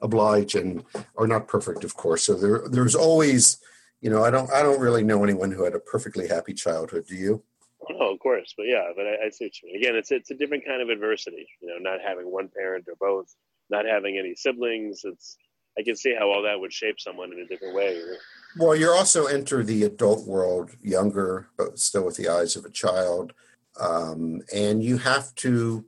[0.00, 0.84] oblige and
[1.16, 2.24] are not perfect, of course.
[2.24, 3.58] So there, there's always
[4.02, 7.06] you know, I don't I don't really know anyone who had a perfectly happy childhood.
[7.06, 7.42] Do you?
[7.88, 9.76] Oh, of course, but yeah, but I, I see what you mean.
[9.76, 11.48] Again, it's it's a different kind of adversity.
[11.60, 13.34] You know, not having one parent or both,
[13.70, 15.02] not having any siblings.
[15.04, 15.38] It's
[15.78, 18.02] I can see how all that would shape someone in a different way.
[18.58, 22.70] Well, you're also enter the adult world younger, but still with the eyes of a
[22.70, 23.32] child,
[23.80, 25.84] um, and you have to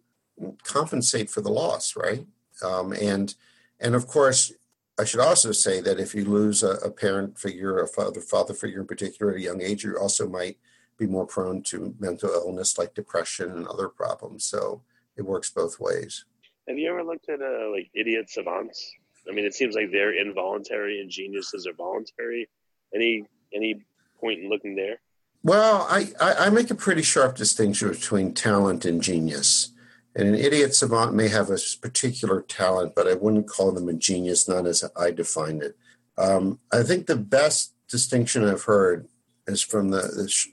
[0.65, 2.27] compensate for the loss, right?
[2.63, 3.35] Um, and
[3.81, 4.53] and of course,
[4.99, 8.55] I should also say that if you lose a, a, parent figure, a father father
[8.55, 10.57] figure in particular at a young age, you also might
[10.97, 14.45] be more prone to mental illness like depression and other problems.
[14.45, 14.83] So
[15.17, 16.25] it works both ways.
[16.69, 18.93] Have you ever looked at uh, like idiot savants?
[19.29, 22.49] I mean, it seems like they're involuntary and geniuses are voluntary.
[22.95, 23.85] Any any
[24.21, 25.01] point in looking there?
[25.45, 29.73] Well, I, I, I make a pretty sharp distinction between talent and genius.
[30.17, 33.93] And an idiot savant may have a particular talent, but I wouldn't call them a
[33.93, 35.77] genius, not as I define it.
[36.17, 39.07] Um, I think the best distinction I've heard
[39.47, 39.99] is from the,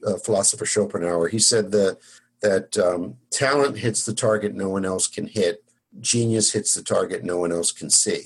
[0.04, 1.30] the uh, philosopher Schopenhauer.
[1.30, 1.98] He said the,
[2.42, 5.64] that um, talent hits the target no one else can hit,
[6.02, 8.24] genius hits the target no one else can see.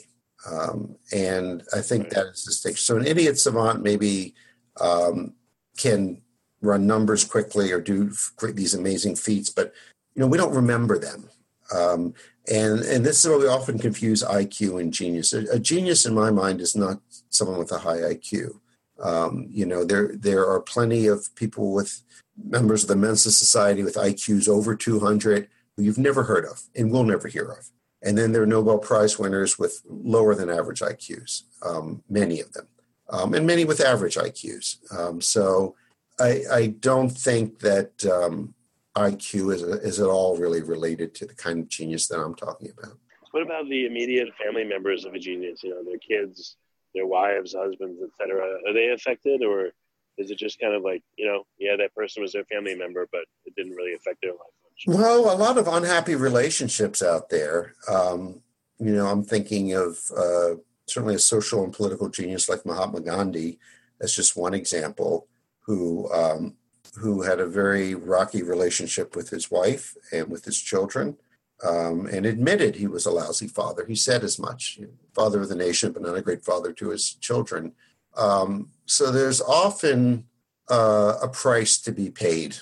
[0.49, 2.81] Um, and I think that is the distinction.
[2.81, 4.33] So an idiot savant maybe
[4.81, 5.33] um,
[5.77, 6.21] can
[6.65, 8.11] run numbers quickly or do
[8.53, 9.73] these amazing feats, but
[10.15, 11.29] you know we don't remember them.
[11.73, 12.13] Um,
[12.47, 15.33] and and this is where we often confuse IQ and genius.
[15.33, 16.99] A, a, genius, in my mind, is not
[17.29, 18.59] someone with a high IQ.
[19.01, 22.01] Um, you know, there there are plenty of people with
[22.37, 26.91] members of the Mensa Society with IQs over 200 who you've never heard of and
[26.91, 27.69] will never hear of.
[28.01, 32.53] And then there are Nobel Prize winners with lower than average IQs, um, many of
[32.53, 32.67] them,
[33.09, 34.77] um, and many with average IQs.
[34.95, 35.75] Um, so
[36.19, 38.53] I, I, don't think that um,
[38.95, 42.71] IQ is, is at all really related to the kind of genius that I'm talking
[42.77, 42.97] about.
[43.31, 45.63] What about the immediate family members of a genius?
[45.63, 46.55] You know, their kids,
[46.93, 48.59] their wives, husbands, etc.
[48.65, 49.71] Are they affected, or
[50.17, 53.07] is it just kind of like you know, yeah, that person was their family member,
[53.11, 54.95] but it didn't really affect their life much?
[54.97, 57.73] Well, a lot of unhappy relationships out there.
[57.89, 58.41] Um,
[58.79, 60.55] you know, I'm thinking of uh,
[60.87, 63.59] certainly a social and political genius like Mahatma Gandhi
[64.01, 65.27] as just one example,
[65.65, 66.55] who um,
[66.99, 71.17] who had a very rocky relationship with his wife and with his children.
[71.65, 73.85] Um, and admitted he was a lousy father.
[73.85, 74.77] He said as much,
[75.13, 77.71] father of the nation, but not a great father to his children.
[78.17, 80.25] Um, so there's often
[80.69, 82.57] uh, a price to be paid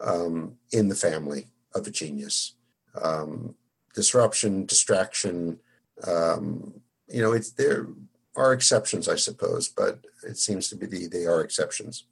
[0.00, 2.54] um, in the family of a genius.
[3.00, 3.54] Um,
[3.94, 5.58] disruption, distraction.
[6.06, 7.88] Um, you know, it's there
[8.36, 12.04] are exceptions, I suppose, but it seems to be the, they are exceptions.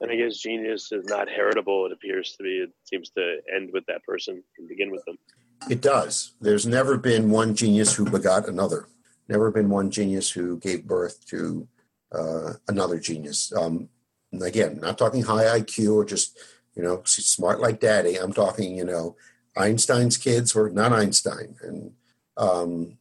[0.00, 1.86] And I guess genius is not heritable.
[1.86, 2.58] It appears to be.
[2.58, 5.18] It seems to end with that person and begin with them.
[5.68, 6.32] It does.
[6.40, 8.88] There's never been one genius who begot another.
[9.28, 11.66] Never been one genius who gave birth to
[12.12, 13.52] uh, another genius.
[13.54, 13.88] Um,
[14.40, 16.38] again, not talking high IQ or just
[16.74, 18.16] you know smart like daddy.
[18.16, 19.16] I'm talking you know
[19.56, 21.92] Einstein's kids were not Einstein, and
[22.36, 22.98] um,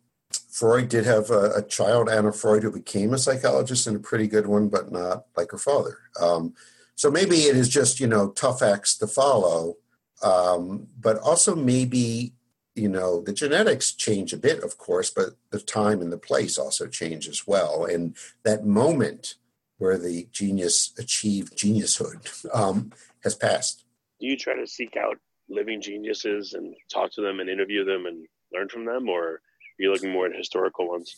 [0.49, 4.27] Freud did have a, a, child, Anna Freud, who became a psychologist and a pretty
[4.27, 5.99] good one, but not like her father.
[6.19, 6.55] Um,
[6.97, 9.75] so maybe it is just you know tough acts to follow,
[10.23, 12.33] um, but also maybe
[12.75, 16.57] you know the genetics change a bit of course but the time and the place
[16.57, 17.86] also change as well.
[17.86, 19.36] And that moment
[19.77, 22.91] where the genius achieved geniushood um,
[23.23, 23.86] has passed.
[24.19, 25.17] Do you try to seek out
[25.49, 29.41] living geniuses and talk to them and interview them and learn from them or are
[29.77, 31.15] you looking more at historical ones?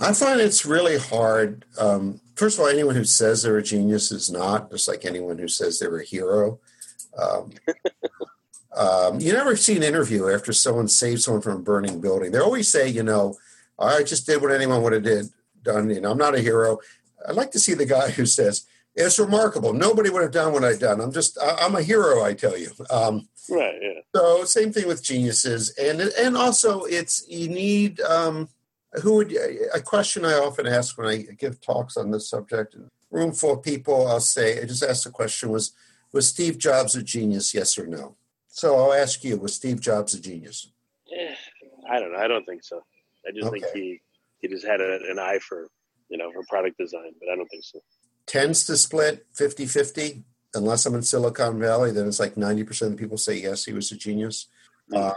[0.00, 4.12] I find it's really hard um, first of all anyone who says they're a genius
[4.12, 6.60] is not just like anyone who says they're a hero
[7.18, 7.50] um,
[8.76, 12.30] Um, you never see an interview after someone saves someone from a burning building.
[12.30, 13.34] They always say, you know,
[13.78, 15.26] I just did what anyone would have did
[15.62, 15.88] done.
[15.88, 16.78] You know, I'm not a hero.
[17.26, 19.72] I'd like to see the guy who says it's remarkable.
[19.72, 21.00] Nobody would have done what I've done.
[21.00, 22.22] I'm just, I'm a hero.
[22.22, 22.68] I tell you.
[22.90, 23.74] Um, right.
[23.80, 24.00] Yeah.
[24.14, 28.48] So same thing with geniuses, and and also it's you need um,
[29.02, 29.36] who would
[29.74, 32.76] a question I often ask when I give talks on this subject.
[33.10, 35.72] Room full of people, I'll say I just ask the question: Was
[36.12, 37.54] was Steve Jobs a genius?
[37.54, 38.16] Yes or no?
[38.48, 40.70] So I'll ask you: Was Steve Jobs a genius?
[41.06, 41.34] Yeah,
[41.88, 42.18] I don't know.
[42.18, 42.82] I don't think so.
[43.26, 43.60] I just okay.
[43.60, 44.00] think he
[44.38, 45.68] he just had a, an eye for
[46.08, 47.80] you know for product design, but I don't think so.
[48.26, 50.24] Tends to split 50-50.
[50.54, 53.72] Unless I'm in Silicon Valley, then it's like ninety percent of people say yes, he
[53.72, 54.48] was a genius.
[54.90, 55.10] Mm-hmm.
[55.10, 55.14] Uh,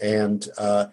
[0.00, 0.86] and uh,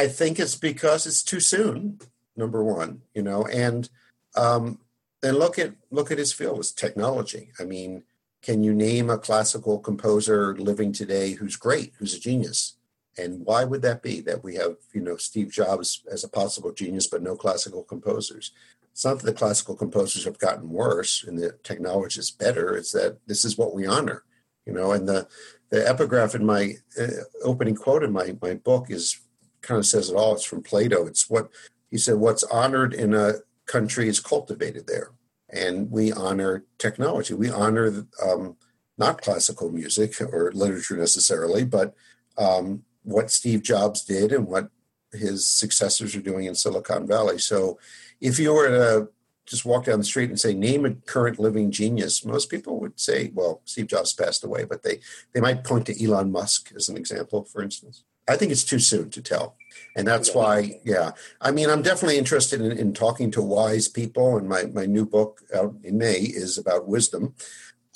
[0.00, 1.98] I think it's because it's too soon.
[2.34, 3.86] Number one, you know, and
[4.34, 4.78] um,
[5.22, 7.50] and look at look at his field was technology.
[7.60, 8.04] I mean,
[8.40, 12.76] can you name a classical composer living today who's great, who's a genius?
[13.18, 16.72] And why would that be that we have, you know, Steve Jobs as a possible
[16.72, 18.52] genius, but no classical composers?
[18.92, 22.74] It's not that the classical composers have gotten worse and the technology is better.
[22.74, 24.22] It's that this is what we honor,
[24.64, 24.92] you know.
[24.92, 25.28] And the
[25.68, 29.20] the epigraph in my uh, opening quote in my my book is
[29.62, 30.34] kind of says it all.
[30.34, 31.06] It's from Plato.
[31.06, 31.50] It's what
[31.90, 33.34] he said: "What's honored in a
[33.66, 35.10] country is cultivated there."
[35.52, 37.34] and we honor technology.
[37.34, 38.56] We honor um,
[38.98, 41.94] not classical music or literature necessarily, but
[42.38, 44.70] um, what Steve Jobs did and what
[45.12, 47.38] his successors are doing in Silicon Valley.
[47.38, 47.78] So,
[48.20, 49.08] if you were to
[49.46, 53.00] just walk down the street and say, "Name a current living genius," most people would
[53.00, 55.00] say, "Well, Steve Jobs passed away," but they
[55.32, 58.04] they might point to Elon Musk as an example, for instance.
[58.30, 59.56] I think it's too soon to tell.
[59.96, 61.12] And that's why, yeah.
[61.40, 65.04] I mean, I'm definitely interested in, in talking to wise people, and my, my new
[65.04, 67.34] book out in May is about wisdom.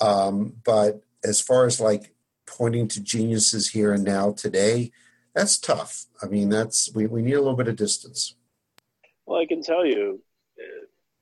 [0.01, 2.13] Um, but as far as like
[2.45, 4.91] pointing to geniuses here and now today,
[5.33, 6.05] that's tough.
[6.21, 8.35] I mean, that's we, we need a little bit of distance.
[9.25, 10.21] Well, I can tell you,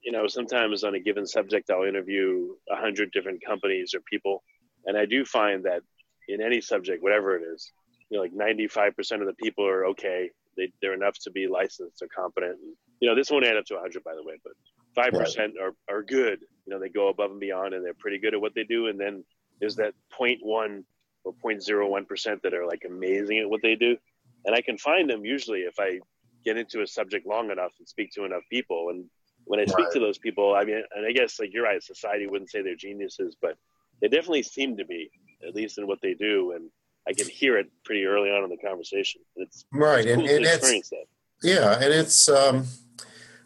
[0.03, 4.43] you know, sometimes on a given subject, I'll interview a hundred different companies or people,
[4.85, 5.81] and I do find that
[6.27, 7.71] in any subject, whatever it is,
[8.13, 10.29] you know, like 95% of the people are okay.
[10.55, 12.59] They, they're enough to be licensed or competent.
[12.61, 14.53] And, you know, this won't add up to 100, by the way, but
[14.95, 15.51] 5% right.
[15.59, 16.41] are, are good.
[16.67, 18.85] You know, they go above and beyond and they're pretty good at what they do.
[18.85, 19.23] And then
[19.59, 20.83] there's that 0.1
[21.23, 23.97] or 0.01% that are like amazing at what they do.
[24.45, 25.99] And I can find them usually if I
[26.45, 28.89] get into a subject long enough and speak to enough people.
[28.89, 29.05] And
[29.45, 29.93] when I speak right.
[29.93, 32.75] to those people, I mean, and I guess like you're right, society wouldn't say they're
[32.75, 33.57] geniuses, but
[34.01, 35.09] they definitely seem to be,
[35.47, 36.51] at least in what they do.
[36.51, 36.69] And
[37.07, 39.21] I can hear it pretty early on in the conversation.
[39.35, 41.05] It's right, it's cool and, and it's that.
[41.41, 42.29] yeah, and it's.
[42.29, 42.65] Um,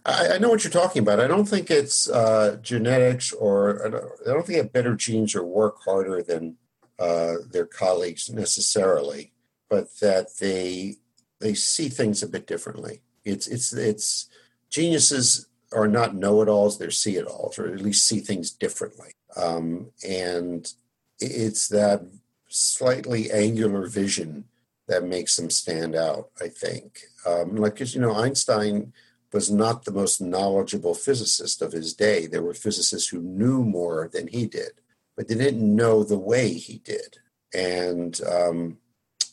[0.06, 1.20] I, I, know what you're talking about.
[1.20, 4.96] I don't think it's uh, genetics, or I don't, I don't, think they have better
[4.96, 6.56] genes or work harder than
[6.98, 9.34] uh, their colleagues necessarily,
[9.70, 10.96] but that they
[11.40, 13.02] they see things a bit differently.
[13.26, 14.30] It's it's it's
[14.70, 19.12] geniuses are not know-it-alls; they're see-it-alls, or at least see things differently.
[19.36, 20.72] Um, and
[21.20, 22.02] it's that
[22.48, 24.46] slightly angular vision
[24.88, 27.02] that makes them stand out, I think.
[27.26, 28.94] Um, like, you know, Einstein
[29.34, 32.26] was not the most knowledgeable physicist of his day.
[32.26, 34.72] There were physicists who knew more than he did,
[35.16, 37.18] but they didn't know the way he did.
[37.54, 38.78] And, um,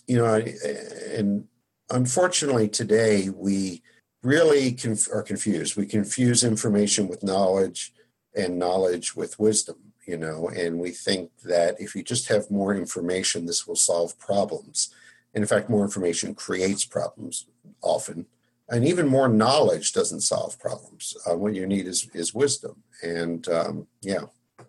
[0.06, 1.46] you know, and
[1.90, 3.82] unfortunately today we
[4.22, 5.76] really conf- are confused.
[5.76, 7.92] We confuse information with knowledge
[8.34, 12.74] and knowledge with wisdom you know, and we think that if you just have more
[12.74, 14.94] information, this will solve problems.
[15.34, 17.46] And in fact, more information creates problems
[17.82, 18.26] often.
[18.68, 21.16] And even more knowledge doesn't solve problems.
[21.28, 22.82] Uh, what you need is, is wisdom.
[23.02, 24.24] And um, yeah,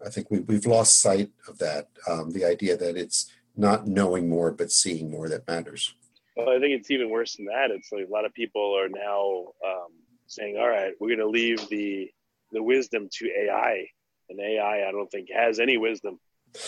[0.06, 1.90] I think we, we've lost sight of that.
[2.10, 5.94] Um, the idea that it's not knowing more, but seeing more that matters.
[6.36, 7.72] Well, I think it's even worse than that.
[7.72, 9.92] It's like a lot of people are now um,
[10.28, 12.12] saying, all right, we're going to leave the,
[12.52, 13.88] the wisdom to AI
[14.30, 16.20] and AI, I don't think has any wisdom.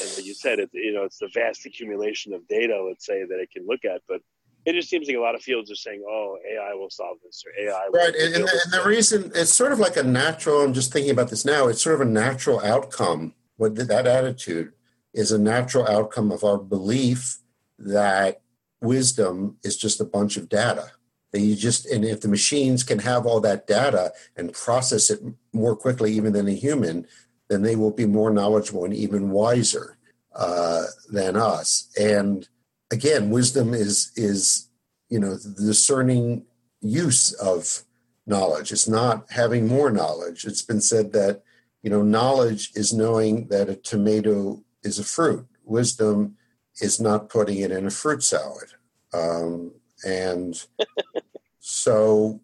[0.01, 3.23] And like you said, it, you know, it's the vast accumulation of data, let's say,
[3.23, 4.01] that it can look at.
[4.07, 4.21] But
[4.65, 7.41] it just seems like a lot of fields are saying, "Oh, AI will solve this,"
[7.45, 7.87] or AI.
[7.93, 10.61] Right, and, and, the, and the reason it's sort of like a natural.
[10.61, 11.67] I'm just thinking about this now.
[11.67, 13.33] It's sort of a natural outcome.
[13.55, 14.73] What that attitude
[15.13, 17.37] is a natural outcome of our belief
[17.79, 18.41] that
[18.81, 20.91] wisdom is just a bunch of data.
[21.31, 25.21] That you just and if the machines can have all that data and process it
[25.53, 27.07] more quickly even than a human,
[27.49, 29.97] then they will be more knowledgeable and even wiser
[30.35, 31.89] uh, than us.
[31.99, 32.47] And
[32.91, 34.69] again, wisdom is is
[35.09, 36.45] you know the discerning
[36.81, 37.83] use of
[38.25, 38.71] knowledge.
[38.71, 40.45] It's not having more knowledge.
[40.45, 41.43] It's been said that
[41.81, 45.47] you know knowledge is knowing that a tomato is a fruit.
[45.63, 46.37] Wisdom
[46.81, 48.69] is not putting it in a fruit salad.
[49.13, 49.73] Um,
[50.05, 50.63] and
[51.59, 52.39] so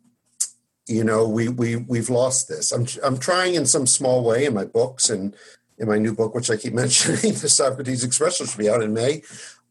[0.94, 2.72] you know we we we've lost this.
[2.72, 5.36] I'm i'm trying in some small way in my books and
[5.80, 8.84] in my new book which i keep mentioning the socrates express which will be out
[8.84, 9.24] in may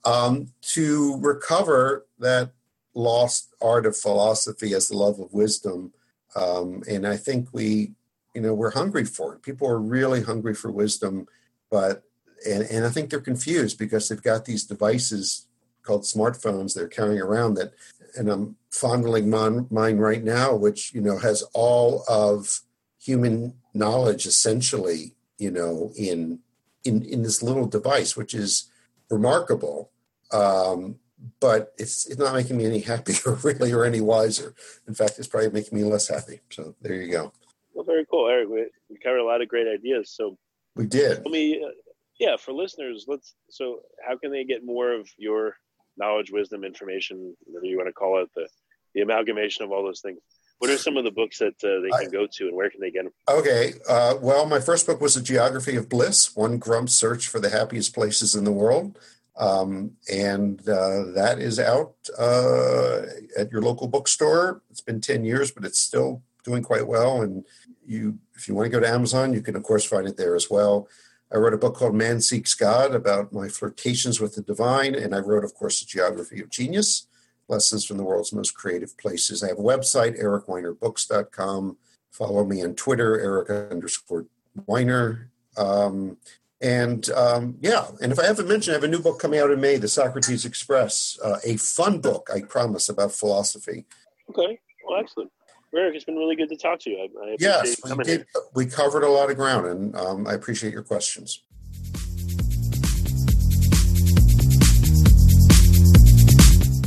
[0.05, 2.51] um, to recover that
[2.95, 5.93] lost art of philosophy as the love of wisdom.
[6.35, 7.93] Um, and i think we
[8.35, 9.43] you know we're hungry for it.
[9.43, 11.27] People are really hungry for wisdom
[11.71, 12.03] but
[12.49, 15.47] and, and i think they're confused because they've got these devices
[15.83, 17.73] called smartphones they're carrying around that
[18.17, 22.61] and I'm fondling mine, mine right now, which you know has all of
[23.01, 26.41] human knowledge essentially, you know, in
[26.85, 28.71] in in this little device, which is
[29.11, 29.91] remarkable.
[30.33, 30.97] Um,
[31.41, 34.55] but it's it's not making me any happier really or any wiser.
[34.89, 36.41] In fact, it's probably making me less happy.
[36.51, 37.33] So there you go.
[37.75, 38.49] Well, very cool, Eric.
[38.49, 40.11] We, we covered a lot of great ideas.
[40.11, 40.37] So
[40.75, 41.19] we did.
[41.19, 41.71] Let me, uh,
[42.19, 43.35] yeah, for listeners, let's.
[43.51, 45.57] So, how can they get more of your
[45.97, 48.49] knowledge, wisdom, information, whatever you want to call it, the,
[48.95, 50.19] the amalgamation of all those things.
[50.59, 52.71] What are some of the books that uh, they can I, go to and where
[52.71, 53.13] can they get them?
[53.29, 53.75] Okay.
[53.89, 57.51] Uh, well, my first book was A Geography of Bliss One Grump's Search for the
[57.51, 58.97] Happiest Places in the World.
[59.37, 63.03] Um, and uh, that is out uh,
[63.37, 64.63] at your local bookstore.
[64.71, 67.23] It's been 10 years, but it's still doing quite well.
[67.23, 67.45] And
[67.85, 70.37] you, if you want to go to Amazon, you can, of course, find it there
[70.37, 70.89] as well.
[71.33, 74.95] I wrote a book called Man Seeks God about my flirtations with the divine.
[74.95, 77.07] And I wrote, of course, The geography of genius,
[77.49, 79.43] lessons from the world's most creative places.
[79.43, 81.77] I have a website, ericweinerbooks.com.
[82.11, 84.27] Follow me on Twitter, Eric underscore
[84.67, 85.31] Weiner.
[85.57, 86.19] Um,
[86.61, 89.51] and um, yeah, and if I haven't mentioned, I have a new book coming out
[89.51, 93.85] in May, The Socrates Express, uh, a fun book, I promise, about philosophy.
[94.31, 95.33] Okay, well, excellent.
[95.75, 96.99] Eric, it's been really good to talk to you.
[96.99, 100.73] I, I yes, we, did, we covered a lot of ground, and um, I appreciate
[100.73, 101.43] your questions.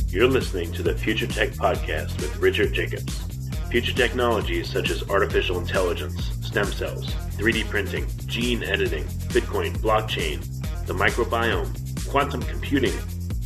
[0.07, 3.23] You're listening to the Future Tech Podcast with Richard Jacobs.
[3.71, 10.39] Future technologies such as artificial intelligence, stem cells, 3D printing, gene editing, Bitcoin, blockchain,
[10.85, 12.93] the microbiome, quantum computing,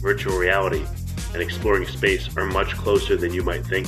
[0.02, 0.86] virtual reality,
[1.34, 3.88] and exploring space are much closer than you might think.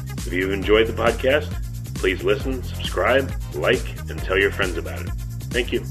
[0.25, 1.51] If you've enjoyed the podcast,
[1.95, 5.09] please listen, subscribe, like, and tell your friends about it.
[5.49, 5.83] Thank you.